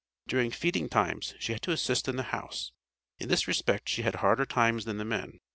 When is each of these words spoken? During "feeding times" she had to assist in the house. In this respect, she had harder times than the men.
During 0.27 0.49
"feeding 0.49 0.89
times" 0.89 1.35
she 1.37 1.53
had 1.53 1.61
to 1.61 1.69
assist 1.71 2.07
in 2.07 2.15
the 2.15 2.23
house. 2.33 2.71
In 3.19 3.29
this 3.29 3.47
respect, 3.47 3.87
she 3.87 4.01
had 4.01 4.15
harder 4.15 4.47
times 4.47 4.85
than 4.85 4.97
the 4.97 5.05
men. 5.05 5.41